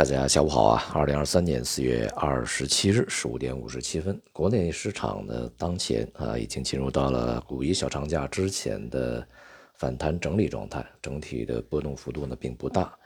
[0.00, 0.82] 大家下午好啊！
[0.94, 9.22] 二零二三年四月二十七日十五点五十七分，国内市场呢当前啊已经进入到了五一小长假之前的
[9.74, 12.98] 反弹整理状态，整体的波动幅度呢并不大。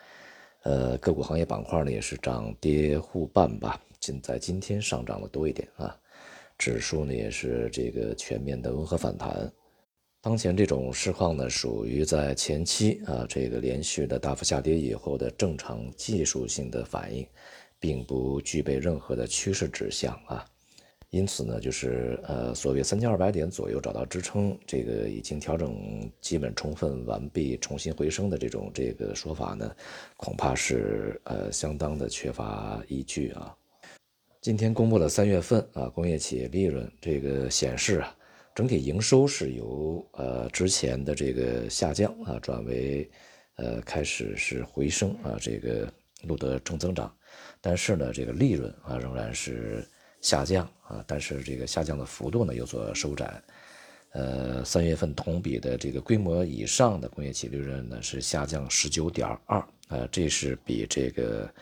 [0.63, 5.97] 呃，个股行业板块呢也是涨跌互半吧，仅在今天上涨的多一点啊。
[6.57, 9.53] 指数呢也是这个全面的温和反弹。
[10.25, 17.27] 当前这种市况呢，属于在前期啊，这个连续的大幅下跌以后的正常技术性的反应，
[17.79, 20.43] 并不具备任何的趋势指向啊，
[21.11, 29.77] 因此呢，就是呃，所谓三千二百点左右找到支撑，这个已经调整基本充分完毕，重新回升的这种这个说法呢，
[30.17, 33.55] 恐怕是呃相当的缺乏依据啊。
[34.41, 38.17] 今天公布了三月份啊，工业企业利润这个显示啊。
[38.55, 43.11] 整体营收是由呃之前的这个下降啊转为
[43.57, 47.13] 呃开始是回升啊这个录得正增长，
[47.61, 49.85] 但是呢这个利润啊仍然是
[50.21, 53.43] 下降啊，但是这个下降的幅度呢有所收窄，
[54.13, 61.53] 呃三月份同比的这个规模以上的工业企业利润呢是下降十九点二呃这是比这个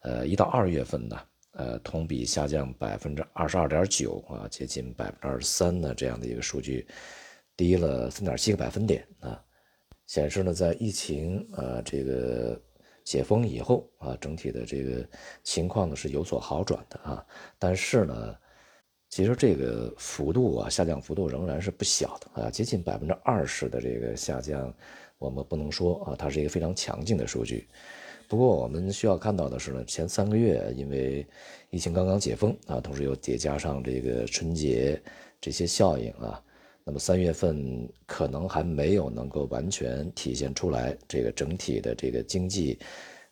[0.00, 1.16] 呃一到二月份呢。
[1.56, 6.86] 呃，同比下降百分之二十二点九啊，接近百分之二十三的，这样的一个数据，
[7.56, 9.40] 低了三点七个百分点啊，
[10.06, 12.60] 显示呢，在疫情呃这个
[13.04, 15.08] 解封以后啊，整体的这个
[15.44, 17.24] 情况呢是有所好转的啊，
[17.56, 18.36] 但是呢，
[19.08, 24.74] 其实这个幅度啊，下降幅度仍然是不小的啊，接近百分之二十的这个下降，
[25.18, 27.68] 我们不能说啊，它是一个非常强劲的数据。
[28.28, 31.26] 不过我们需要看到的是呢，前三个月因为
[31.70, 35.00] 疫情刚刚解封啊，同时又叠加上这个春节
[35.40, 36.42] 这些效应啊，
[36.84, 42.78] 那么三月份可能还没有能够完全体现出来这个整体的这个经济，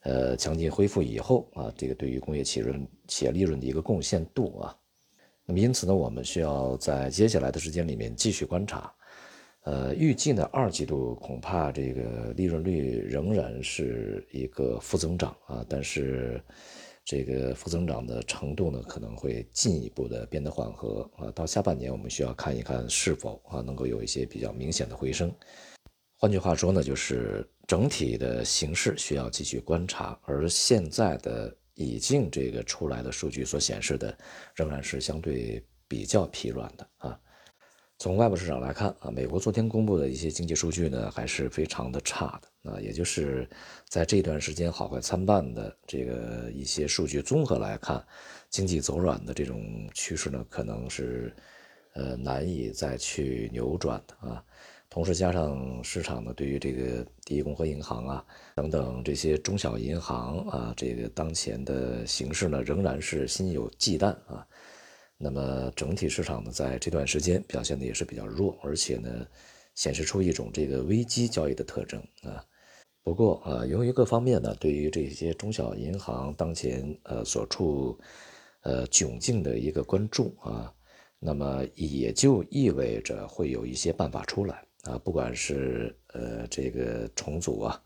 [0.02, 2.66] 呃，强劲恢复以后啊，这个对于工业企业
[3.08, 4.76] 企业利润的一个贡献度啊，
[5.46, 8.92] 那么因此呢，我们需要在接下来的时间里面继续观察。
[9.64, 16.42] 呃，预计呢，二季度恐怕这个利润率仍然是一个负增长啊，但是
[17.04, 21.30] 这个负增长的程度呢，可能会进一步的变得缓和啊。
[21.30, 25.32] 到下半年，我们需要看一看是否啊能够有一些比较明显的回升。
[26.16, 34.16] 换句话说呢，就是整体的形势需要继续观察，而现在的已经这个出来的数据所显示的，
[34.56, 37.20] 仍然是相对比较疲软的啊。
[38.02, 42.80] 从外部市场来看啊，美国昨天公布的一些经济数据呢，还是非常的差的啊。
[42.80, 43.48] 也就是
[43.88, 48.04] 在这段时间好坏参半的这个一些数据综合来看，
[48.50, 51.32] 经济走软的这种趋势呢，可能是
[51.94, 54.44] 呃难以再去扭转的啊。
[54.90, 58.24] 同时加上市场呢对于这个第一共和银行啊
[58.56, 64.44] 等等这些中小银行啊，这个当前的形势呢，仍然是心有忌惮啊。
[65.24, 69.24] 那么整体市场呢，在这段时间表现的也是比较弱，而且呢，
[69.76, 72.44] 显示出一种这个危机交易的特征啊。
[73.04, 77.96] 不过啊，由于各方面呢，对于这些中小银行当前呃所处
[78.62, 80.74] 呃窘境的一个关注啊，
[81.20, 87.80] 那么也就意味着会有一些办法出来啊，不管是呃这个重组啊，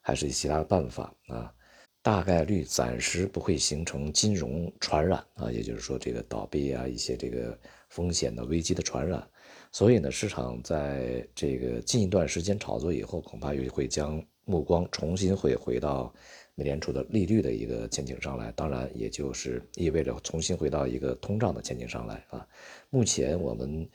[0.00, 1.54] 还是其他办法啊。
[2.02, 9.22] 大概率暂时不会形成金融传染啊，也就是说这个倒闭啊，一些这个风险的危机的传染。
[9.70, 16.12] 所以呢，市场在这个近一段时间炒作以后，恐怕又会将目光重新会回到
[16.54, 18.50] 美联储的利率的一个前景上来。
[18.52, 22.46] 当然，也就是意味着重新回到一个通胀的前景上来啊。
[22.88, 23.88] 目前我们。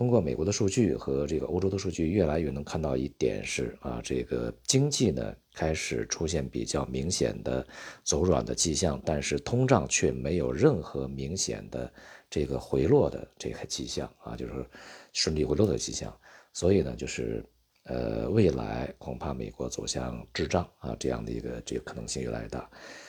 [0.00, 7.66] 通过美国的数据和这个欧洲的数据，越来越能看到一点是啊，这个经济呢开始出现比较明显的
[8.02, 11.92] 走软的迹象，但是通胀却没有任何明显的
[12.30, 14.64] 这个回落的这个迹象啊，就是
[15.12, 16.10] 顺利回落的迹象。
[16.54, 17.44] 所以呢，就是
[17.82, 22.66] 呃，未来恐怕美国走向滞胀啊这样的一个这个可能性越来越大。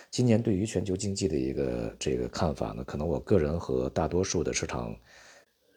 [0.09, 4.93] 今年对于全球经济的一个这个看法呢，可能我个人和大多数的市场。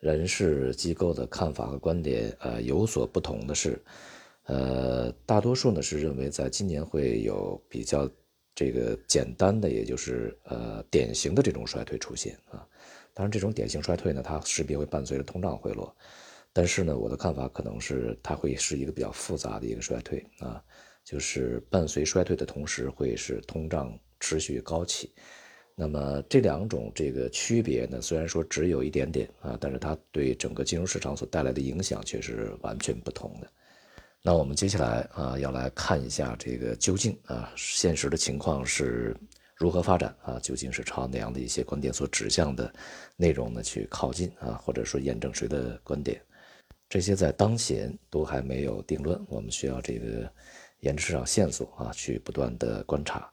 [0.05, 3.83] 人事机构的看法和观点，呃，有所不同的是，
[4.45, 8.07] 呃，大多数呢是认为在今年会有比较
[8.55, 12.69] 这个简单的，也就是呃典型的这种衰退出现啊。
[13.15, 15.97] 当然，这种典型衰退呢，它势必会伴随着通胀回落。
[16.53, 20.63] 但是呢，我的看法可能是它会是一个比较复杂的一个衰退啊，
[21.03, 25.15] 就是伴随衰退的同时，会是通胀持续高企。
[25.77, 33.51] 那么这两种这个区别呢，虽然说只有一点点啊，但是它对整个金融市场所带来的影响却是完全不同的。
[34.23, 39.17] 那我们接下来啊，要来看一下这个究竟啊，现实的情况是
[39.57, 40.39] 如何发展啊？
[40.39, 42.73] 究竟是朝哪样的一些观点所指向的
[43.17, 43.63] 内容呢？
[43.63, 46.23] 去靠近啊，或者说验证谁的观点？
[46.89, 50.31] 这些在当前都还没有定论，我们需要这个
[50.81, 53.29] 沿着市场线索啊，去不断的观察。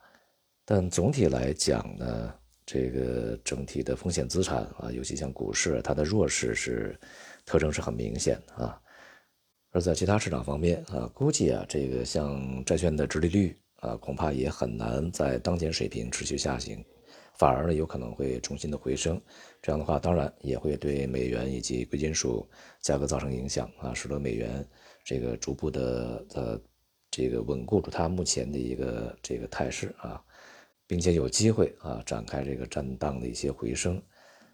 [0.74, 2.34] 但总体来讲呢，
[2.66, 6.98] 这个整体的风险资产啊，尤其像股市，它的弱势是
[7.46, 8.82] 特征是很明显的啊。
[9.72, 13.54] 而在其他市场方面啊，估计啊，这个像债券的殖利率。
[13.82, 16.82] 啊，恐怕也很难在当前水平持续下行，
[17.34, 19.20] 反而有可能会重新的回升。
[19.60, 22.48] 这样的话，当然也会对美元以及贵金属
[22.80, 24.66] 价格造成影响啊，使得美元
[25.04, 26.62] 这个逐步的呃
[27.10, 30.24] 这个稳固住它目前的一个这个态势啊，
[30.92, 34.02] 并且有机会啊展开这个震荡的一些回升。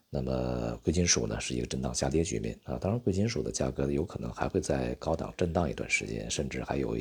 [0.07, 6.95] 那么贵金属呢是一个震荡下跌局面啊，当然贵金属的价格有可能还会在高档震荡一段时间，甚至还有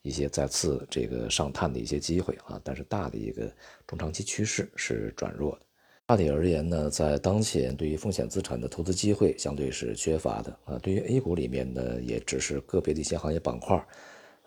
[0.00, 2.58] 一些再次这个上探的一些机会啊。
[2.64, 3.52] 但是大的一个
[3.86, 5.60] 中长期趋势是转弱的。
[6.06, 10.78] 大体而言呢，在当前对于风险资产的投资机会相对是缺乏的啊。
[10.78, 13.86] 对于 A 股里面呢，也只是个别的一些行业板块，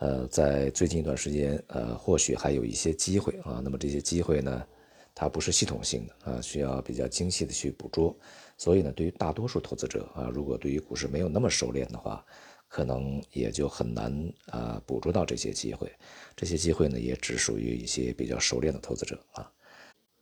[0.02, 3.62] 呃，在最近一段时间呃，或许还有一些机会啊。
[3.64, 4.66] 那么这些机会呢？
[5.14, 8.18] 它不是系统性的啊，需要比较精细的去捕捉。
[8.58, 12.26] 所以呢，对于大多数投资者啊，如果对于股市没有那么熟练的话，
[12.68, 15.92] 可能也就很难啊捕捉到这些机会。
[16.36, 19.52] 这些机会呢，也只属于一些比较熟练的投资者啊。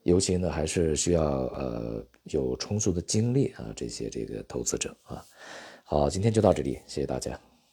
[0.03, 5.23] 尤其呢，还是需要呃有充足的精力啊，这些这个投资者啊。
[5.85, 7.39] 好，今天就到这里，谢谢大家。